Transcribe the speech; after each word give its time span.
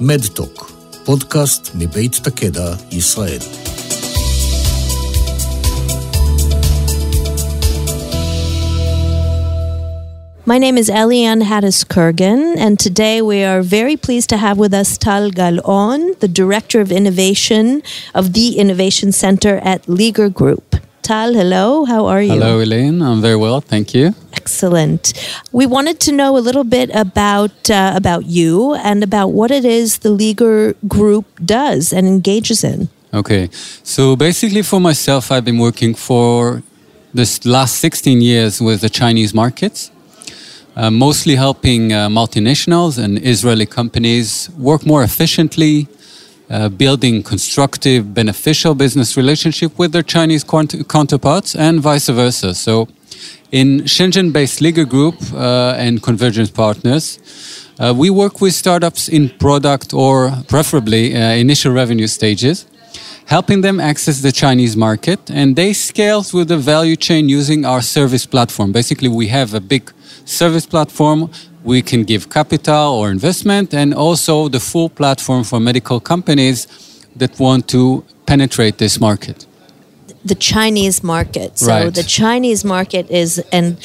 מדטוק, 0.00 0.72
פודקאסט 1.04 1.70
מבית 1.74 2.12
תקדע, 2.12 2.74
ישראל. 2.92 3.40
My 10.48 10.58
name 10.58 10.78
is 10.78 10.88
Eliane 10.88 11.42
Hattis 11.42 11.84
Kurgan, 11.84 12.56
and 12.56 12.78
today 12.78 13.20
we 13.20 13.42
are 13.42 13.62
very 13.62 13.96
pleased 13.96 14.28
to 14.28 14.36
have 14.36 14.58
with 14.58 14.72
us 14.72 14.96
Tal 14.96 15.32
Galon, 15.32 16.16
the 16.20 16.28
Director 16.28 16.80
of 16.80 16.92
Innovation 16.92 17.82
of 18.14 18.32
the 18.32 18.56
Innovation 18.56 19.10
Center 19.10 19.56
at 19.72 19.88
Leger 19.88 20.28
Group. 20.28 20.76
Tal, 21.01 21.33
hello, 21.33 21.85
how 21.85 22.05
are 22.05 22.21
you? 22.21 22.33
Hello, 22.33 22.59
Elaine. 22.59 23.01
I'm 23.01 23.21
very 23.21 23.35
well, 23.35 23.61
thank 23.61 23.93
you. 23.93 24.13
Excellent. 24.33 25.13
We 25.51 25.65
wanted 25.65 25.99
to 26.01 26.11
know 26.11 26.37
a 26.37 26.43
little 26.47 26.63
bit 26.63 26.89
about 26.93 27.69
uh, 27.69 27.93
about 27.95 28.25
you 28.25 28.75
and 28.75 29.03
about 29.03 29.29
what 29.29 29.51
it 29.51 29.65
is 29.65 29.99
the 29.99 30.11
Leger 30.11 30.75
Group 30.87 31.25
does 31.43 31.93
and 31.93 32.07
engages 32.07 32.63
in. 32.63 32.89
Okay, 33.13 33.49
so 33.83 34.15
basically, 34.15 34.61
for 34.61 34.79
myself, 34.79 35.31
I've 35.31 35.45
been 35.45 35.59
working 35.59 35.93
for 35.95 36.63
this 37.13 37.45
last 37.45 37.75
16 37.79 38.21
years 38.21 38.61
with 38.61 38.81
the 38.81 38.89
Chinese 38.89 39.33
markets 39.33 39.91
uh, 40.75 40.89
mostly 40.89 41.35
helping 41.35 41.91
uh, 41.91 42.07
multinationals 42.07 42.97
and 42.97 43.23
Israeli 43.25 43.65
companies 43.65 44.49
work 44.57 44.85
more 44.85 45.03
efficiently, 45.03 45.87
uh, 46.51 46.69
building 46.69 47.23
constructive, 47.23 48.13
beneficial 48.13 48.75
business 48.75 49.15
relationship 49.15 49.79
with 49.79 49.91
their 49.93 50.03
Chinese 50.03 50.43
counterparts, 50.43 51.55
and 51.55 51.79
vice 51.79 52.09
versa. 52.09 52.53
So, 52.53 52.87
in 53.51 53.81
Shenzhen-based 53.81 54.61
Liga 54.61 54.85
Group 54.85 55.15
uh, 55.33 55.75
and 55.77 56.03
Convergence 56.03 56.49
Partners, 56.49 57.19
uh, 57.79 57.93
we 57.95 58.09
work 58.09 58.41
with 58.41 58.53
startups 58.53 59.07
in 59.07 59.29
product 59.29 59.93
or 59.93 60.31
preferably 60.47 61.15
uh, 61.15 61.31
initial 61.45 61.71
revenue 61.71 62.07
stages 62.07 62.65
helping 63.25 63.61
them 63.61 63.79
access 63.79 64.21
the 64.21 64.31
Chinese 64.31 64.75
market, 64.75 65.19
and 65.31 65.55
they 65.55 65.71
scale 65.71 66.21
through 66.21 66.45
the 66.45 66.57
value 66.57 66.97
chain 66.97 67.29
using 67.29 67.63
our 67.63 67.81
service 67.81 68.25
platform. 68.25 68.73
Basically, 68.73 69.07
we 69.07 69.27
have 69.27 69.53
a 69.53 69.61
big 69.61 69.91
service 70.25 70.65
platform. 70.65 71.29
We 71.63 71.81
can 71.81 72.03
give 72.03 72.29
capital 72.29 72.93
or 72.93 73.11
investment, 73.11 73.73
and 73.73 73.93
also 73.93 74.49
the 74.49 74.59
full 74.59 74.89
platform 74.89 75.43
for 75.43 75.59
medical 75.59 75.99
companies 75.99 76.67
that 77.15 77.39
want 77.39 77.67
to 77.69 78.03
penetrate 78.25 78.77
this 78.77 78.99
market 78.99 79.45
the 80.23 80.35
Chinese 80.35 81.03
market. 81.03 81.57
So 81.57 81.67
right. 81.67 81.93
the 81.93 82.03
Chinese 82.03 82.63
market 82.63 83.09
is 83.09 83.39
an, 83.51 83.77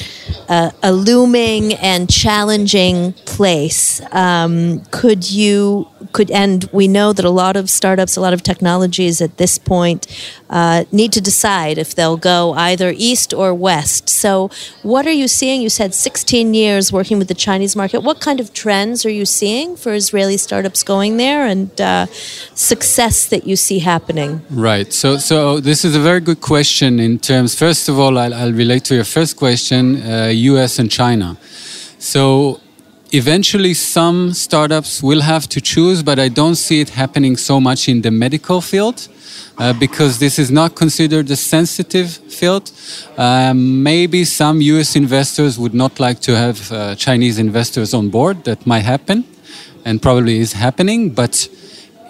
uh, 0.47 0.71
a 0.83 0.91
looming 0.91 1.73
and 1.73 2.09
challenging 2.09 3.13
place. 3.25 4.01
Um, 4.13 4.83
could 4.91 5.29
you 5.29 5.87
could 6.13 6.31
and 6.31 6.69
we 6.71 6.87
know 6.87 7.13
that 7.13 7.25
a 7.25 7.29
lot 7.29 7.55
of 7.55 7.69
startups, 7.69 8.15
a 8.15 8.21
lot 8.21 8.33
of 8.33 8.43
technologies 8.43 9.21
at 9.21 9.37
this 9.37 9.57
point 9.57 10.07
uh, 10.49 10.85
need 10.91 11.11
to 11.13 11.21
decide 11.21 11.77
if 11.77 11.95
they'll 11.95 12.17
go 12.17 12.53
either 12.53 12.93
east 12.95 13.33
or 13.33 13.53
west. 13.53 14.09
So 14.09 14.49
what 14.83 15.05
are 15.07 15.11
you 15.11 15.27
seeing? 15.27 15.61
You 15.61 15.69
said 15.69 15.93
16 15.93 16.53
years 16.53 16.91
working 16.91 17.17
with 17.19 17.27
the 17.27 17.33
Chinese 17.33 17.75
market. 17.75 18.01
What 18.01 18.19
kind 18.19 18.39
of 18.39 18.53
trends 18.53 19.05
are 19.05 19.09
you 19.09 19.25
seeing 19.25 19.75
for 19.75 19.93
Israeli 19.93 20.37
startups 20.37 20.83
going 20.83 21.17
there 21.17 21.45
and 21.45 21.79
uh, 21.81 22.05
success 22.53 23.25
that 23.27 23.45
you 23.45 23.55
see 23.55 23.79
happening? 23.79 24.41
Right. 24.49 24.93
So 24.93 25.17
so 25.17 25.59
this 25.59 25.83
is 25.83 25.95
a 25.95 25.99
very 25.99 26.21
good 26.27 26.41
question 26.41 26.99
in 26.99 27.17
terms, 27.17 27.55
first 27.55 27.87
of 27.87 27.97
all, 27.97 28.17
I'll, 28.17 28.33
I'll 28.33 28.51
relate 28.51 28.83
to 28.89 28.95
your 28.95 29.05
first 29.05 29.37
question 29.37 29.83
uh, 30.01 30.25
US 30.51 30.77
and 30.77 30.91
China. 30.91 31.37
So 31.99 32.59
eventually 33.13 33.73
some 33.73 34.33
startups 34.33 35.01
will 35.01 35.21
have 35.21 35.47
to 35.47 35.61
choose, 35.61 36.03
but 36.03 36.19
I 36.19 36.27
don't 36.27 36.55
see 36.55 36.81
it 36.81 36.89
happening 36.89 37.37
so 37.37 37.61
much 37.61 37.87
in 37.87 38.01
the 38.01 38.11
medical 38.11 38.59
field. 38.59 39.07
Uh, 39.57 39.73
because 39.79 40.19
this 40.19 40.37
is 40.37 40.51
not 40.51 40.75
considered 40.75 41.31
a 41.31 41.35
sensitive 41.35 42.09
field. 42.39 42.71
Um, 43.17 43.81
maybe 43.81 44.23
some 44.23 44.61
US 44.61 44.95
investors 44.95 45.57
would 45.57 45.73
not 45.73 45.99
like 45.99 46.19
to 46.27 46.35
have 46.35 46.71
uh, 46.71 46.95
Chinese 46.95 47.39
investors 47.39 47.93
on 47.93 48.09
board. 48.09 48.43
That 48.43 48.67
might 48.67 48.85
happen 48.85 49.23
and 49.85 49.99
probably 49.99 50.37
is 50.37 50.53
happening. 50.53 51.09
But 51.09 51.49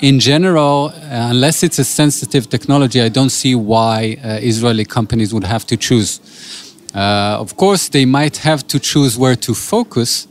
in 0.02 0.20
general, 0.20 0.92
uh, 0.94 1.30
unless 1.30 1.64
it's 1.64 1.80
a 1.80 1.84
sensitive 1.84 2.50
technology, 2.50 3.02
I 3.02 3.10
don't 3.10 3.30
see 3.30 3.56
why 3.56 4.18
uh, 4.24 4.40
Israeli 4.42 4.86
companies 4.86 5.34
would 5.34 5.44
have 5.44 5.66
to 5.68 5.78
choose. 5.78 6.20
Uh, 6.94 7.38
of 7.40 7.58
course, 7.58 7.90
they 7.90 8.06
might 8.06 8.38
have 8.38 8.68
to 8.68 8.80
choose 8.80 9.18
where 9.18 9.36
to 9.36 9.54
focus, 9.54 10.28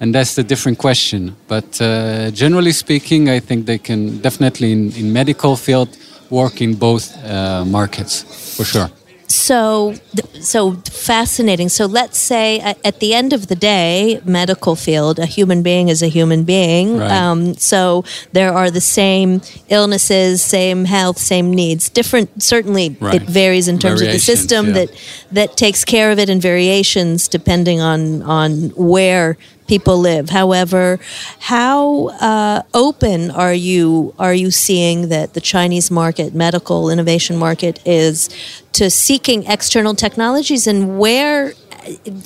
and 0.00 0.14
that's 0.14 0.36
a 0.38 0.42
different 0.42 0.78
question. 0.78 1.36
But 1.48 1.80
uh, 1.80 2.30
generally 2.30 2.72
speaking, 2.72 3.28
I 3.28 3.40
think 3.40 3.66
they 3.66 3.78
can 3.78 4.18
definitely 4.18 4.72
in, 4.72 4.92
in 4.92 5.12
medical 5.12 5.56
field 5.56 5.96
work 6.30 6.60
in 6.60 6.74
both 6.74 7.16
uh, 7.24 7.64
markets 7.64 8.22
for 8.56 8.64
sure 8.64 8.90
so 9.30 9.94
so 10.40 10.72
fascinating 10.72 11.68
so 11.68 11.86
let's 11.86 12.18
say 12.18 12.58
at 12.60 12.98
the 13.00 13.14
end 13.14 13.32
of 13.32 13.46
the 13.46 13.54
day 13.54 14.20
medical 14.24 14.74
field 14.74 15.18
a 15.18 15.26
human 15.26 15.62
being 15.62 15.88
is 15.88 16.02
a 16.02 16.08
human 16.08 16.42
being 16.42 16.98
right. 16.98 17.10
um, 17.10 17.54
so 17.54 18.04
there 18.32 18.52
are 18.52 18.70
the 18.70 18.80
same 18.80 19.40
illnesses 19.68 20.42
same 20.42 20.84
health 20.84 21.18
same 21.18 21.52
needs 21.52 21.88
different 21.88 22.42
certainly 22.42 22.96
right. 23.00 23.14
it 23.14 23.22
varies 23.22 23.68
in 23.68 23.78
terms 23.78 24.00
of 24.00 24.08
the 24.08 24.18
system 24.18 24.68
yeah. 24.68 24.72
that 24.72 25.02
that 25.30 25.56
takes 25.56 25.84
care 25.84 26.10
of 26.10 26.18
it 26.18 26.28
and 26.28 26.42
variations 26.42 27.28
depending 27.28 27.80
on 27.80 28.22
on 28.22 28.70
where 28.70 29.36
people 29.70 29.98
live. 29.98 30.30
However, 30.30 30.98
how 31.38 32.08
uh, 32.08 32.62
open 32.74 33.30
are 33.30 33.54
you 33.54 34.12
are 34.18 34.34
you 34.34 34.50
seeing 34.50 35.10
that 35.10 35.34
the 35.34 35.40
Chinese 35.40 35.92
market, 35.92 36.34
medical 36.34 36.90
innovation 36.90 37.36
market, 37.36 37.80
is 37.86 38.28
to 38.72 38.90
seeking 38.90 39.44
external 39.46 39.94
technologies, 39.94 40.66
and 40.66 40.98
where 40.98 41.54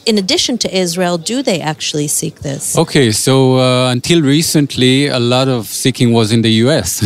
in 0.06 0.18
addition 0.18 0.58
to 0.58 0.76
Israel, 0.76 1.18
do 1.18 1.42
they 1.42 1.60
actually 1.60 2.08
seek 2.08 2.40
this? 2.40 2.76
Okay, 2.76 3.10
so 3.12 3.58
uh, 3.58 3.90
until 3.90 4.22
recently, 4.22 5.08
a 5.08 5.18
lot 5.18 5.48
of 5.48 5.66
seeking 5.66 6.12
was 6.12 6.32
in 6.32 6.42
the 6.42 6.50
US. 6.64 7.02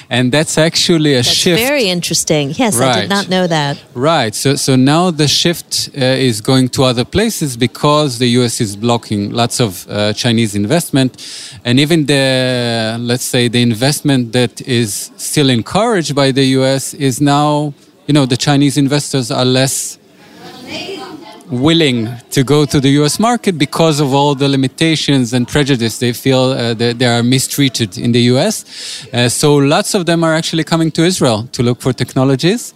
and 0.10 0.32
that's 0.32 0.58
actually 0.58 1.12
a 1.14 1.16
that's 1.16 1.28
shift. 1.28 1.60
very 1.60 1.88
interesting. 1.88 2.50
Yes, 2.50 2.76
right. 2.76 2.96
I 2.96 3.00
did 3.02 3.10
not 3.10 3.28
know 3.28 3.46
that. 3.46 3.82
Right. 3.94 4.34
So, 4.34 4.56
so 4.56 4.76
now 4.76 5.10
the 5.10 5.28
shift 5.28 5.90
uh, 5.96 6.00
is 6.00 6.40
going 6.40 6.68
to 6.70 6.84
other 6.84 7.04
places 7.04 7.56
because 7.56 8.18
the 8.18 8.28
US 8.40 8.60
is 8.60 8.76
blocking 8.76 9.30
lots 9.30 9.60
of 9.60 9.86
uh, 9.88 10.12
Chinese 10.12 10.54
investment. 10.54 11.10
And 11.64 11.78
even 11.80 12.06
the, 12.06 12.96
let's 13.00 13.24
say, 13.24 13.48
the 13.48 13.62
investment 13.62 14.32
that 14.32 14.60
is 14.62 15.10
still 15.16 15.50
encouraged 15.50 16.14
by 16.14 16.32
the 16.32 16.44
US 16.60 16.94
is 16.94 17.20
now, 17.20 17.74
you 18.06 18.14
know, 18.14 18.26
the 18.26 18.36
Chinese 18.36 18.76
investors 18.76 19.30
are 19.30 19.44
less 19.44 19.98
willing 21.50 22.08
to 22.30 22.42
go 22.42 22.64
to 22.64 22.80
the 22.80 22.88
US 23.02 23.18
market 23.18 23.58
because 23.58 24.00
of 24.00 24.12
all 24.12 24.34
the 24.34 24.48
limitations 24.48 25.32
and 25.32 25.46
prejudice 25.46 25.98
they 25.98 26.12
feel 26.12 26.50
uh, 26.50 26.74
that 26.74 26.98
they 26.98 27.06
are 27.06 27.22
mistreated 27.22 27.98
in 27.98 28.12
the 28.12 28.20
US. 28.32 28.64
Uh, 29.12 29.28
so 29.28 29.56
lots 29.56 29.94
of 29.94 30.06
them 30.06 30.24
are 30.24 30.34
actually 30.34 30.64
coming 30.64 30.90
to 30.92 31.02
Israel 31.02 31.48
to 31.52 31.62
look 31.62 31.80
for 31.80 31.92
technologies, 31.92 32.74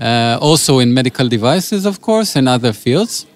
uh, 0.00 0.38
also 0.40 0.78
in 0.78 0.92
medical 0.92 1.28
devices, 1.28 1.86
of 1.86 2.00
course, 2.00 2.36
and 2.36 2.48
other 2.48 2.72
fields. 2.72 3.26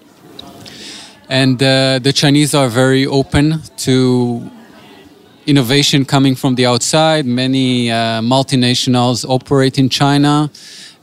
And 1.29 1.61
uh, 1.63 1.99
the 1.99 2.11
Chinese 2.13 2.53
are 2.53 2.67
very 2.67 3.05
open 3.05 3.61
to 3.77 4.49
innovation 5.45 6.05
coming 6.05 6.35
from 6.35 6.55
the 6.55 6.65
outside. 6.65 7.25
Many 7.25 7.91
uh, 7.91 8.21
multinationals 8.21 9.25
operate 9.27 9.77
in 9.77 9.89
China. 9.89 10.49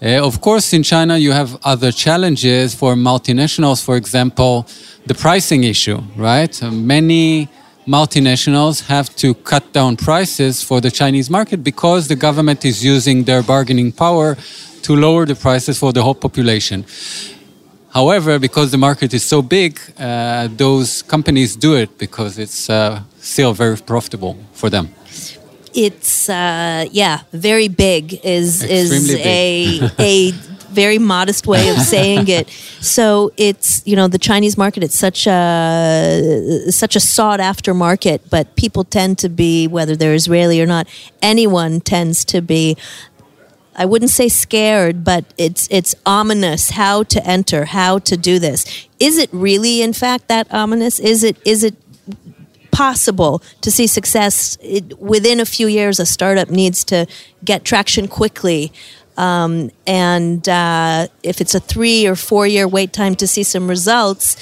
Uh, 0.03 0.27
of 0.27 0.41
course, 0.41 0.73
in 0.73 0.83
China, 0.83 1.19
you 1.19 1.33
have 1.33 1.59
other 1.63 1.93
challenges 1.93 2.75
for 2.75 2.95
multinationals. 2.95 3.85
For 3.85 3.97
example, 3.97 4.67
the 5.07 5.15
pricing 5.15 5.65
issue, 5.65 6.01
right? 6.17 6.63
Uh, 6.63 6.71
many 6.71 7.49
multinationals 7.87 8.87
have 8.87 9.15
to 9.17 9.35
cut 9.35 9.73
down 9.73 9.97
prices 9.97 10.63
for 10.63 10.81
the 10.81 10.91
Chinese 10.91 11.29
market 11.29 11.63
because 11.63 12.09
the 12.09 12.17
government 12.17 12.65
is 12.65 12.85
using 12.85 13.25
their 13.25 13.43
bargaining 13.43 13.93
power 13.93 14.37
to 14.83 14.97
lower 14.97 15.27
the 15.27 15.35
prices 15.35 15.79
for 15.79 15.93
the 15.93 16.03
whole 16.03 16.15
population. 16.15 16.85
However, 17.93 18.39
because 18.39 18.71
the 18.71 18.79
market 18.79 19.13
is 19.13 19.25
so 19.25 19.43
big, 19.43 19.81
uh, 19.99 20.49
those 20.57 21.03
companies 21.03 21.57
do 21.57 21.75
it 21.75 21.99
because 21.99 22.39
it's 22.39 22.71
uh, 22.71 23.03
still 23.19 23.53
very 23.53 23.77
profitable 23.77 24.37
for 24.53 24.71
them 24.71 24.89
it's 25.75 26.29
uh, 26.29 26.87
yeah, 26.91 27.21
very 27.33 27.69
big 27.69 28.21
is 28.25 28.63
Extremely 28.63 29.21
is 29.21 29.27
a 29.27 29.91
a 29.99 30.31
very 30.71 30.99
modest 30.99 31.47
way 31.47 31.69
of 31.71 31.79
saying 31.79 32.29
it. 32.29 32.49
So 32.81 33.33
it's 33.37 33.83
you 33.87 33.97
know 33.97 34.09
the 34.09 34.19
Chinese 34.19 34.57
market. 34.57 34.83
It's 34.83 34.99
such 34.99 35.27
a 35.27 36.67
such 36.71 36.97
a 36.97 37.01
sought 37.01 37.41
after 37.41 37.75
market, 37.75 38.29
but 38.31 38.57
people 38.57 38.85
tend 38.85 39.19
to 39.19 39.29
be 39.29 39.67
whether 39.67 39.97
they're 39.97 40.15
Israeli 40.15 40.61
or 40.61 40.67
not. 40.67 40.89
Anyone 41.23 41.81
tends 41.81 42.25
to 42.27 42.41
be. 42.41 42.77
I 43.81 43.87
wouldn't 43.87 44.11
say 44.11 44.29
scared, 44.29 45.05
but 45.05 45.25
it's 45.39 45.67
it's 45.71 45.95
ominous 46.05 46.71
how 46.71 47.03
to 47.05 47.27
enter, 47.27 47.65
how 47.65 47.99
to 48.01 48.17
do 48.17 48.39
this. 48.39 48.89
Is 48.99 49.17
it 49.17 49.31
really, 49.33 49.81
in 49.81 49.95
fact, 49.95 50.29
that 50.29 50.53
ominous? 50.53 50.99
Is 50.99 51.25
it 51.25 51.39
is 51.47 51.65
it 51.65 51.75
possible 52.71 53.43
to 53.63 53.71
see 53.71 53.87
success 53.87 54.57
it, 54.61 54.99
within 55.01 55.41
a 55.41 55.45
few 55.45 55.67
years. 55.67 55.99
A 55.99 56.07
startup 56.07 56.51
needs 56.51 56.85
to 56.85 57.07
get 57.45 57.65
traction 57.65 58.07
quickly. 58.07 58.73
Um, 59.17 59.71
and 59.87 60.49
uh, 60.49 61.09
if 61.23 61.41
it's 61.41 61.55
a 61.55 61.61
three 61.61 62.07
or 62.07 62.17
four 62.17 62.47
year 62.47 62.67
wait 62.69 62.93
time 62.93 63.15
to 63.17 63.27
see 63.27 63.43
some 63.43 63.69
results, 63.69 64.37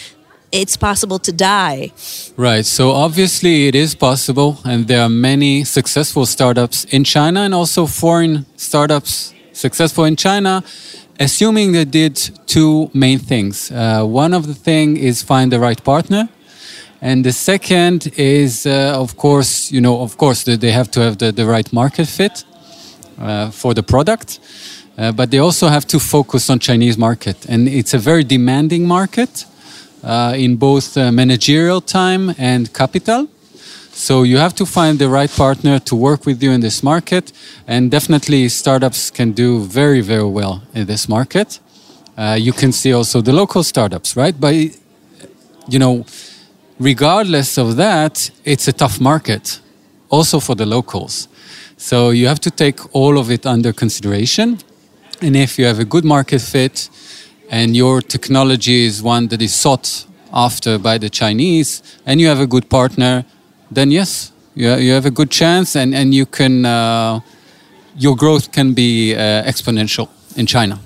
it's 0.53 0.77
possible 0.77 1.19
to 1.19 1.33
die. 1.33 1.93
Right. 2.37 2.65
So 2.67 2.91
obviously 2.91 3.69
it 3.69 3.75
is 3.75 3.95
possible, 3.95 4.59
and 4.65 4.87
there 4.87 5.03
are 5.03 5.09
many 5.09 5.65
successful 5.65 6.27
startups 6.27 6.85
in 6.85 7.05
China 7.05 7.41
and 7.41 7.55
also 7.55 7.87
foreign 7.87 8.47
startups 8.56 9.35
successful 9.53 10.05
in 10.05 10.17
China, 10.17 10.62
assuming 11.21 11.73
they 11.73 11.85
did 11.85 12.17
two 12.47 12.91
main 12.95 13.19
things. 13.19 13.71
Uh, 13.71 14.05
one 14.05 14.33
of 14.33 14.47
the 14.47 14.55
thing 14.55 14.97
is 14.97 15.23
find 15.23 15.53
the 15.53 15.59
right 15.59 15.83
partner. 15.83 16.29
And 17.01 17.25
the 17.25 17.33
second 17.33 18.12
is, 18.17 18.67
uh, 18.67 19.01
of 19.01 19.17
course, 19.17 19.71
you 19.71 19.81
know, 19.81 20.01
of 20.01 20.17
course, 20.17 20.43
they 20.44 20.73
have 20.73 20.91
to 20.93 21.01
have 21.01 21.19
the, 21.19 21.31
the 21.31 21.47
right 21.47 21.73
market 21.73 22.09
fit 22.09 22.44
uh, 23.21 23.51
for 23.51 23.73
the 23.73 23.83
product. 23.83 24.41
Uh, 24.99 25.12
but 25.12 25.31
they 25.31 25.39
also 25.39 25.69
have 25.69 25.87
to 25.87 26.01
focus 26.01 26.51
on 26.51 26.59
Chinese 26.59 26.99
market, 26.99 27.47
and 27.49 27.69
it's 27.69 27.94
a 27.94 27.99
very 27.99 28.25
demanding 28.25 28.85
market 28.85 29.44
in 30.37 30.56
both 30.56 30.96
uh, 30.96 31.12
managerial 31.12 31.81
time 31.81 32.34
and 32.38 32.72
capital. 32.72 33.28
So 33.93 34.22
you 34.22 34.38
have 34.38 34.55
to 34.55 34.64
find 34.64 34.99
the 34.99 35.08
right 35.08 35.31
partner 35.31 35.81
to 35.81 35.96
work 35.96 36.25
with 36.25 36.43
you 36.43 36.52
in 36.52 36.60
this 36.60 36.82
market, 36.82 37.32
and 37.66 37.90
definitely 37.90 38.49
startups 38.49 39.10
can 39.10 39.32
do 39.32 39.60
very, 39.64 40.00
very 40.00 40.25
well 40.25 40.62
in 40.72 40.87
this 40.87 41.08
market. 41.08 41.60
Uh, 42.16 42.37
you 42.38 42.52
can 42.52 42.72
see 42.72 42.93
also 42.93 43.20
the 43.20 43.32
local 43.32 43.62
startups, 43.62 44.16
right? 44.16 44.40
But 44.40 44.55
you 45.69 45.78
know, 45.78 46.05
regardless 46.78 47.58
of 47.58 47.76
that, 47.76 48.31
it's 48.44 48.69
a 48.69 48.72
tough 48.72 49.00
market, 49.00 49.60
also 50.08 50.40
for 50.40 50.55
the 50.55 50.66
locals. 50.66 51.28
So 51.76 52.10
you 52.10 52.28
have 52.28 52.40
to 52.40 52.50
take 52.50 52.81
all 52.94 53.19
of 53.19 53.31
it 53.31 53.46
under 53.46 53.72
consideration. 53.72 54.58
And 55.20 55.37
if 55.37 55.58
you 55.58 55.66
have 55.66 55.81
a 55.81 55.84
good 55.84 56.05
market 56.05 56.40
fit 56.40 56.88
and 57.50 57.77
your 57.77 58.00
technology 58.00 58.85
is 58.85 59.03
one 59.03 59.29
that 59.29 59.43
is 59.43 59.55
sought 59.55 60.06
after 60.33 60.79
by 60.79 60.99
the 60.99 61.09
Chinese 61.09 61.83
and 62.05 62.21
you 62.21 62.29
have 62.29 62.41
a 62.41 62.47
good 62.47 62.69
partner, 62.69 63.25
then 63.71 63.91
yes, 63.91 64.33
you, 64.55 64.75
you 64.75 64.93
have 64.93 65.06
a 65.06 65.11
good 65.11 65.31
chance 65.31 65.75
and, 65.77 65.95
and 65.95 66.15
you 66.15 66.27
can, 66.27 66.65
uh, 66.65 67.21
your 67.97 68.17
growth 68.17 68.53
can 68.53 68.75
be 68.75 69.15
uh, 69.15 69.19
exponential 69.45 70.09
in 70.37 70.47
China. 70.47 70.81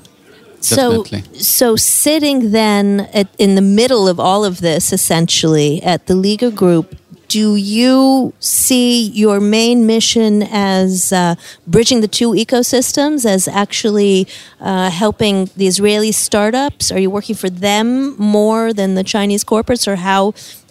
Definitely. 0.60 1.22
So, 1.32 1.74
so 1.74 1.76
sitting 1.76 2.52
then 2.52 3.08
at, 3.12 3.28
in 3.38 3.56
the 3.56 3.62
middle 3.62 4.06
of 4.06 4.20
all 4.20 4.44
of 4.44 4.60
this, 4.60 4.92
essentially 4.92 5.82
at 5.82 6.06
the 6.06 6.14
Liga 6.14 6.50
Group, 6.52 6.94
do 7.32 7.56
you 7.56 8.34
see 8.40 9.08
your 9.24 9.40
main 9.40 9.86
mission 9.86 10.42
as 10.42 11.12
uh, 11.14 11.34
bridging 11.66 12.02
the 12.02 12.12
two 12.18 12.30
ecosystems, 12.44 13.24
as 13.24 13.48
actually 13.48 14.28
uh, 14.60 14.90
helping 14.90 15.48
the 15.56 15.66
Israeli 15.72 16.12
startups? 16.12 16.92
Are 16.92 17.00
you 17.04 17.10
working 17.18 17.36
for 17.42 17.48
them 17.48 17.86
more 18.18 18.74
than 18.74 18.90
the 18.98 19.04
Chinese 19.14 19.44
corporates, 19.52 19.84
or 19.90 19.96
how 19.96 20.22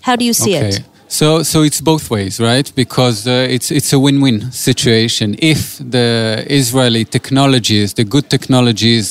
how 0.07 0.15
do 0.15 0.23
you 0.29 0.35
see 0.43 0.55
okay. 0.55 0.69
it? 0.69 0.83
So, 1.07 1.43
so 1.43 1.57
it's 1.67 1.81
both 1.81 2.05
ways, 2.15 2.39
right? 2.39 2.67
Because 2.83 3.19
uh, 3.27 3.55
it's 3.55 3.69
it's 3.71 3.91
a 3.97 3.99
win-win 4.05 4.51
situation. 4.51 5.27
If 5.55 5.61
the 5.97 6.45
Israeli 6.61 7.05
technologies, 7.17 7.87
the 8.01 8.05
good 8.15 8.27
technologies, 8.35 9.05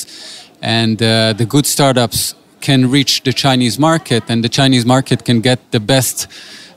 and 0.63 0.97
uh, 1.03 1.09
the 1.41 1.47
good 1.55 1.67
startups 1.67 2.21
can 2.61 2.81
reach 2.97 3.13
the 3.29 3.35
Chinese 3.45 3.77
market, 3.89 4.23
and 4.31 4.39
the 4.47 4.53
Chinese 4.61 4.87
market 4.95 5.25
can 5.25 5.41
get 5.41 5.59
the 5.73 5.81
best 5.81 6.29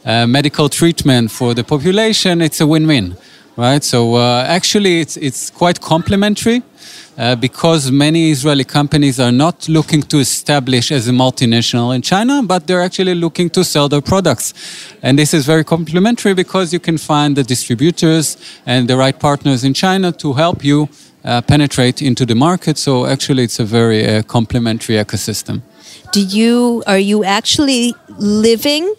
uh, 0.06 0.28
medical 0.28 0.70
treatment 0.70 1.32
for 1.32 1.54
the 1.54 1.64
population, 1.64 2.42
it's 2.42 2.62
a 2.62 2.68
win-win, 2.68 3.16
right? 3.56 3.84
So 3.84 4.16
uh, 4.16 4.46
actually, 4.48 5.00
it's 5.00 5.18
it's 5.18 5.50
quite 5.50 5.80
complementary. 5.82 6.62
Uh, 7.16 7.36
because 7.36 7.92
many 7.92 8.32
Israeli 8.32 8.64
companies 8.64 9.20
are 9.20 9.32
not 9.32 9.70
looking 9.70 10.02
to 10.02 10.18
establish 10.18 10.92
as 10.92 11.08
a 11.08 11.12
multinational 11.12 11.94
in 11.96 12.02
China, 12.02 12.42
but 12.42 12.66
they're 12.66 12.82
actually 12.82 13.14
looking 13.14 13.52
to 13.52 13.64
sell 13.64 13.88
their 13.88 14.02
products. 14.02 14.52
And 15.04 15.20
this 15.20 15.32
is 15.32 15.46
very 15.46 15.64
complementary 15.64 16.34
because 16.34 16.74
you 16.74 16.80
can 16.80 16.98
find 16.98 17.36
the 17.36 17.44
distributors 17.44 18.36
and 18.66 18.88
the 18.88 18.98
right 18.98 19.18
partners 19.18 19.64
in 19.64 19.76
China 19.76 20.12
to 20.14 20.34
help 20.34 20.66
you 20.66 20.90
uh, 21.24 21.42
penetrate 21.42 22.02
into 22.02 22.26
the 22.26 22.34
market. 22.34 22.80
So 22.80 23.06
actually, 23.06 23.44
it's 23.44 23.60
a 23.60 23.66
very 23.66 24.08
uh, 24.08 24.24
complementary 24.24 24.96
ecosystem. 24.96 25.62
Do 26.14 26.22
you 26.22 26.84
are 26.88 26.98
you 26.98 27.24
actually 27.24 27.94
living 28.18 28.92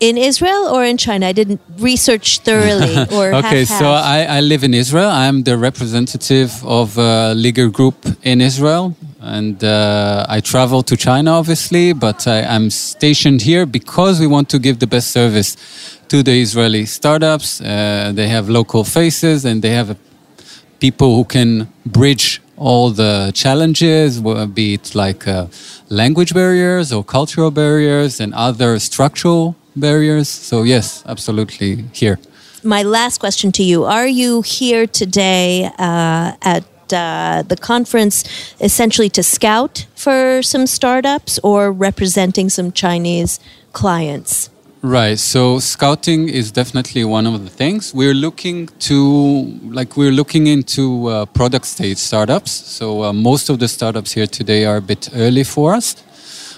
in 0.00 0.16
Israel 0.18 0.68
or 0.74 0.84
in 0.84 0.96
China? 0.96 1.26
I 1.26 1.32
didn't 1.32 1.60
research 1.78 2.40
thoroughly. 2.40 2.96
Or 3.16 3.34
okay, 3.34 3.64
so 3.64 3.86
I, 3.86 4.38
I, 4.38 4.40
live 4.40 4.62
in 4.64 4.74
Israel. 4.74 5.08
I'm 5.08 5.42
the 5.44 5.56
representative 5.56 6.52
of 6.64 6.98
uh, 6.98 7.34
Liga 7.36 7.68
Group 7.68 7.96
in 8.22 8.40
Israel, 8.40 8.94
and 9.20 9.62
uh, 9.62 10.26
I 10.28 10.40
travel 10.40 10.82
to 10.82 10.96
China, 10.96 11.32
obviously, 11.32 11.92
but 11.92 12.26
I, 12.26 12.40
am 12.56 12.70
stationed 12.70 13.42
here 13.42 13.64
because 13.64 14.20
we 14.20 14.26
want 14.26 14.48
to 14.50 14.58
give 14.58 14.78
the 14.80 14.86
best 14.86 15.10
service 15.10 15.56
to 16.08 16.22
the 16.22 16.40
Israeli 16.46 16.84
startups. 16.84 17.60
Uh, 17.60 18.12
they 18.14 18.28
have 18.28 18.48
local 18.48 18.82
faces, 18.84 19.44
and 19.44 19.62
they 19.62 19.70
have 19.70 19.96
people 20.80 21.16
who 21.16 21.24
can 21.24 21.68
bridge 21.84 22.42
all 22.56 22.90
the 22.90 23.32
challenges, 23.34 24.20
be 24.54 24.74
it 24.74 24.94
like 24.94 25.28
uh, 25.28 25.46
language 25.88 26.32
barriers 26.34 26.92
or 26.92 27.04
cultural 27.04 27.50
barriers 27.50 28.20
and 28.20 28.32
other 28.34 28.78
structural 28.78 29.56
barriers. 29.76 30.28
So, 30.28 30.62
yes, 30.62 31.02
absolutely 31.06 31.84
here. 31.92 32.18
My 32.62 32.82
last 32.82 33.18
question 33.18 33.52
to 33.52 33.62
you 33.62 33.84
Are 33.84 34.08
you 34.08 34.42
here 34.42 34.86
today 34.86 35.70
uh, 35.78 36.32
at 36.42 36.64
uh, 36.92 37.42
the 37.42 37.56
conference 37.56 38.24
essentially 38.60 39.08
to 39.10 39.22
scout 39.22 39.86
for 39.94 40.42
some 40.42 40.66
startups 40.66 41.38
or 41.42 41.70
representing 41.72 42.48
some 42.48 42.72
Chinese 42.72 43.38
clients? 43.72 44.50
Right. 44.82 45.18
So 45.18 45.58
scouting 45.58 46.28
is 46.28 46.52
definitely 46.52 47.04
one 47.04 47.26
of 47.26 47.42
the 47.42 47.50
things 47.50 47.92
we're 47.92 48.14
looking 48.14 48.68
to. 48.80 49.58
Like 49.62 49.96
we're 49.96 50.12
looking 50.12 50.46
into 50.46 51.08
uh, 51.08 51.26
product 51.26 51.66
stage 51.66 51.98
startups. 51.98 52.52
So 52.52 53.02
uh, 53.02 53.12
most 53.12 53.48
of 53.48 53.58
the 53.58 53.68
startups 53.68 54.12
here 54.12 54.26
today 54.28 54.64
are 54.64 54.76
a 54.76 54.82
bit 54.82 55.08
early 55.14 55.44
for 55.44 55.74
us. 55.74 55.96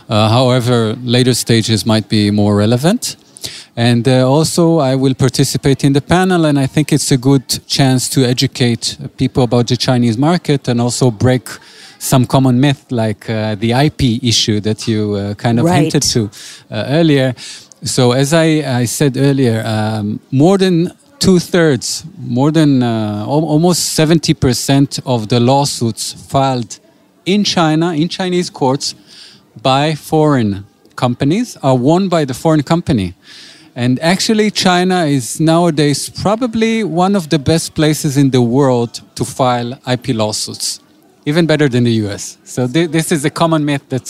Uh, 0.09 0.29
however, 0.29 0.97
later 1.03 1.35
stages 1.35 1.85
might 1.85 2.09
be 2.09 2.31
more 2.31 2.57
relevant. 2.57 3.17
And 3.77 4.09
uh, 4.09 4.29
also, 4.29 4.79
I 4.79 4.97
will 4.97 5.15
participate 5.15 5.85
in 5.85 5.93
the 5.93 6.01
panel, 6.01 6.47
and 6.47 6.59
I 6.59 6.67
think 6.67 6.93
it's 6.93 7.13
a 7.13 7.17
good 7.17 7.47
chance 7.67 8.09
to 8.11 8.25
educate 8.25 8.99
people 9.17 9.45
about 9.45 9.69
the 9.69 9.77
Chinese 9.77 10.19
market 10.19 10.67
and 10.67 10.81
also 10.81 11.11
break 11.11 11.49
some 11.99 12.27
common 12.27 12.59
myth 12.59 12.91
like 12.91 13.29
uh, 13.31 13.55
the 13.55 13.73
IP 13.73 14.23
issue 14.25 14.61
that 14.61 14.89
you 14.89 15.15
uh, 15.15 15.35
kind 15.35 15.59
of 15.61 15.67
right. 15.67 15.83
hinted 15.83 16.03
to 16.03 16.31
uh, 16.71 16.87
earlier. 16.89 17.35
So, 17.85 18.13
as 18.13 18.33
I, 18.33 18.81
I 18.81 18.85
said 18.87 19.17
earlier, 19.17 19.63
um, 19.65 20.19
more 20.33 20.59
than 20.59 20.91
two 21.19 21.39
thirds, 21.39 22.05
more 22.19 22.51
than 22.51 22.83
uh, 22.83 23.25
almost 23.27 23.99
70% 23.99 25.01
of 25.07 25.29
the 25.29 25.39
lawsuits 25.39 26.13
filed 26.13 26.79
in 27.27 27.45
China, 27.45 27.93
in 27.93 28.09
Chinese 28.09 28.51
courts, 28.51 28.95
by 29.63 29.95
foreign 29.95 30.65
companies 30.97 31.57
are 31.63 31.77
won 31.77 32.09
by 32.09 32.25
the 32.25 32.35
foreign 32.35 32.63
company. 32.63 33.15
And 33.77 34.01
actually, 34.01 34.51
China 34.51 35.05
is 35.05 35.39
nowadays 35.39 36.11
probably 36.11 36.83
one 36.83 37.15
of 37.15 37.29
the 37.29 37.39
best 37.39 37.75
places 37.75 38.17
in 38.17 38.31
the 38.31 38.43
world 38.43 39.01
to 39.15 39.25
file 39.25 39.79
IP 39.87 40.09
lawsuits, 40.09 40.81
even 41.29 41.47
better 41.47 41.69
than 41.69 41.85
the 41.85 41.97
US. 42.05 42.39
So, 42.45 42.67
th- 42.67 42.91
this 42.91 43.13
is 43.13 43.25
a 43.25 43.31
common 43.31 43.65
myth 43.65 43.85
that 43.91 44.07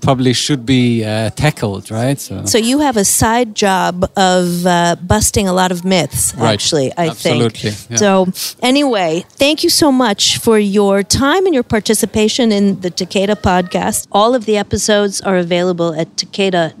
probably 0.00 0.32
should 0.32 0.64
be 0.66 1.04
uh, 1.04 1.30
tackled, 1.30 1.90
right? 1.90 2.18
So, 2.18 2.44
so 2.44 2.58
you 2.58 2.80
have 2.80 2.96
a 2.96 3.04
side 3.04 3.54
job 3.54 4.10
of 4.16 4.66
uh, 4.66 4.96
busting 4.96 5.46
a 5.48 5.52
lot 5.52 5.70
of 5.72 5.84
myths, 5.84 6.34
right. 6.34 6.52
actually, 6.52 6.92
I 6.96 7.08
Absolutely, 7.08 7.70
think. 7.70 7.90
Yeah. 7.90 7.96
So, 7.96 8.28
anyway, 8.62 9.24
thank 9.30 9.62
you 9.64 9.70
so 9.70 9.92
much 9.92 10.38
for 10.38 10.58
your 10.58 11.02
time 11.02 11.46
and 11.46 11.54
your 11.54 11.62
participation 11.62 12.52
in 12.52 12.80
the 12.80 12.90
Takeda 12.90 13.36
podcast. 13.36 14.06
All 14.12 14.34
of 14.34 14.44
the 14.46 14.56
episodes 14.56 15.20
are 15.20 15.36
available 15.36 15.94
at 15.94 16.16
takeda.co.il, 16.16 16.78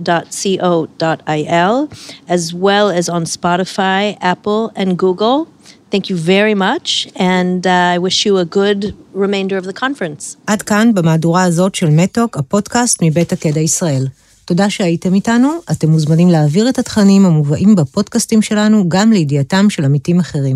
as 2.28 2.54
well 2.54 2.90
as 2.90 3.08
on 3.08 3.24
Spotify, 3.24 4.18
Apple, 4.20 4.72
and 4.74 4.98
Google. 4.98 5.48
Thank 5.92 6.08
you 6.10 6.16
very 6.16 6.54
much, 6.54 7.08
and 7.16 7.66
uh, 7.66 7.96
I 7.96 7.98
wish 7.98 8.24
you 8.26 8.32
a 8.38 8.44
good 8.44 8.94
remainder 9.12 9.56
of 9.56 9.64
the 9.64 9.72
conference. 9.72 10.36
עד 10.46 10.62
כאן 10.62 10.94
במהדורה 10.94 11.42
הזאת 11.42 11.74
של 11.74 11.90
מתוק, 11.90 12.36
הפודקאסט 12.36 12.98
מבית 13.02 13.32
הקדע 13.32 13.60
ישראל. 13.60 14.06
תודה 14.44 14.70
שהייתם 14.70 15.14
איתנו, 15.14 15.48
אתם 15.70 15.90
מוזמנים 15.90 16.28
להעביר 16.28 16.68
את 16.68 16.78
התכנים 16.78 17.26
המובאים 17.26 17.76
בפודקאסטים 17.76 18.42
שלנו 18.42 18.88
גם 18.88 19.12
לידיעתם 19.12 19.70
של 19.70 19.84
עמיתים 19.84 20.20
אחרים. 20.20 20.54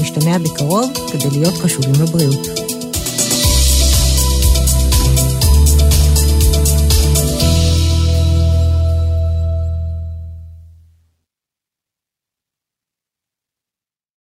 נשתמע 0.00 0.38
בקרוב 0.38 0.90
כדי 1.12 1.38
להיות 1.38 1.54
חשובים 1.54 2.02
לבריאות. 2.02 2.59